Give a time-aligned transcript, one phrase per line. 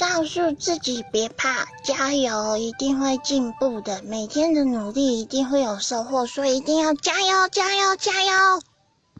[0.00, 8.62] 告诉自己别怕加油一定会进步的每天的努力一定会有收获所以一定要加油加油加油。